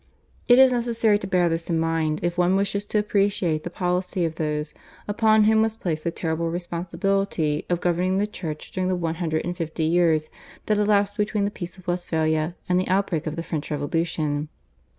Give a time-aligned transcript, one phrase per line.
[0.47, 4.25] It is necessary to bear this in mind if one wishes to appreciate the policy
[4.25, 4.73] of those,
[5.07, 9.45] upon whom was placed the terrible responsibility of governing the Church during the one hundred
[9.45, 10.31] and fifty years
[10.65, 14.49] that elapsed between the Peace of Westphalia and the outbreak of the French Revolution.